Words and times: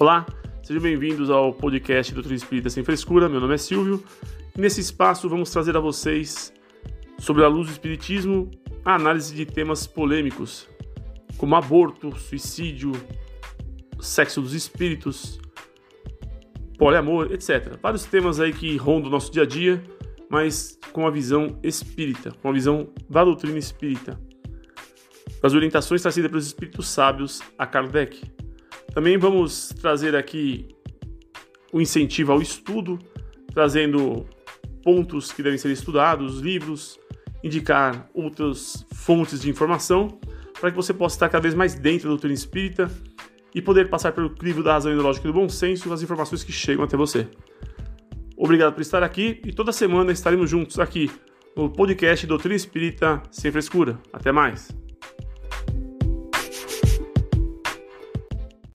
Olá, 0.00 0.24
sejam 0.62 0.80
bem-vindos 0.80 1.28
ao 1.28 1.52
podcast 1.52 2.14
Doutrina 2.14 2.36
Espírita 2.36 2.70
Sem 2.70 2.84
Frescura. 2.84 3.28
Meu 3.28 3.40
nome 3.40 3.54
é 3.54 3.58
Silvio 3.58 4.00
e 4.56 4.60
nesse 4.60 4.80
espaço 4.80 5.28
vamos 5.28 5.50
trazer 5.50 5.76
a 5.76 5.80
vocês, 5.80 6.52
sobre 7.18 7.42
a 7.42 7.48
luz 7.48 7.66
do 7.66 7.72
Espiritismo, 7.72 8.48
a 8.84 8.94
análise 8.94 9.34
de 9.34 9.44
temas 9.44 9.88
polêmicos, 9.88 10.68
como 11.36 11.56
aborto, 11.56 12.16
suicídio, 12.16 12.92
sexo 13.98 14.40
dos 14.40 14.54
espíritos, 14.54 15.40
poliamor, 16.78 17.32
etc. 17.32 17.76
Vários 17.82 18.04
temas 18.04 18.38
aí 18.38 18.52
que 18.52 18.76
rondam 18.76 19.08
o 19.08 19.12
nosso 19.12 19.32
dia 19.32 19.42
a 19.42 19.46
dia, 19.46 19.82
mas 20.30 20.78
com 20.92 21.08
a 21.08 21.10
visão 21.10 21.58
espírita, 21.60 22.30
com 22.40 22.50
a 22.50 22.52
visão 22.52 22.88
da 23.10 23.24
doutrina 23.24 23.58
espírita. 23.58 24.16
As 25.42 25.54
orientações 25.54 26.02
trazidas 26.02 26.30
pelos 26.30 26.46
espíritos 26.46 26.86
sábios 26.86 27.42
a 27.58 27.66
Kardec. 27.66 28.38
Também 28.92 29.16
vamos 29.18 29.68
trazer 29.80 30.16
aqui 30.16 30.68
o 31.72 31.80
incentivo 31.80 32.32
ao 32.32 32.40
estudo, 32.40 32.98
trazendo 33.52 34.26
pontos 34.82 35.32
que 35.32 35.42
devem 35.42 35.58
ser 35.58 35.70
estudados, 35.70 36.40
livros, 36.40 36.98
indicar 37.42 38.08
outras 38.14 38.86
fontes 38.92 39.40
de 39.40 39.50
informação, 39.50 40.18
para 40.60 40.70
que 40.70 40.76
você 40.76 40.92
possa 40.92 41.16
estar 41.16 41.28
cada 41.28 41.42
vez 41.42 41.54
mais 41.54 41.74
dentro 41.74 42.04
da 42.04 42.10
doutrina 42.10 42.34
espírita 42.34 42.90
e 43.54 43.62
poder 43.62 43.88
passar 43.88 44.12
pelo 44.12 44.30
crivo 44.30 44.62
da 44.62 44.72
razão 44.72 44.92
ideológica 44.92 45.26
e 45.26 45.32
do 45.32 45.38
bom 45.38 45.48
senso 45.48 45.92
as 45.92 46.02
informações 46.02 46.42
que 46.42 46.52
chegam 46.52 46.84
até 46.84 46.96
você. 46.96 47.28
Obrigado 48.36 48.72
por 48.72 48.80
estar 48.80 49.02
aqui 49.02 49.40
e 49.44 49.52
toda 49.52 49.72
semana 49.72 50.12
estaremos 50.12 50.48
juntos 50.48 50.78
aqui 50.78 51.10
no 51.56 51.68
podcast 51.68 52.26
Doutrina 52.26 52.54
Espírita 52.54 53.22
Sem 53.30 53.50
Frescura. 53.50 53.98
Até 54.12 54.30
mais! 54.30 54.87